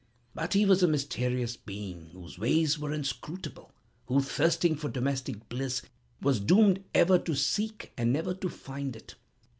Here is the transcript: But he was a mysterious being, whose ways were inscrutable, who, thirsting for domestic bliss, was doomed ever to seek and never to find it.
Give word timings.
But 0.33 0.53
he 0.55 0.65
was 0.65 0.81
a 0.81 0.87
mysterious 0.87 1.55
being, 1.55 2.07
whose 2.13 2.39
ways 2.39 2.79
were 2.79 2.91
inscrutable, 2.91 3.71
who, 4.07 4.19
thirsting 4.19 4.75
for 4.75 4.89
domestic 4.89 5.47
bliss, 5.47 5.83
was 6.23 6.39
doomed 6.39 6.83
ever 6.95 7.19
to 7.19 7.35
seek 7.35 7.93
and 7.99 8.11
never 8.11 8.33
to 8.33 8.49
find 8.49 8.95
it. 8.95 9.13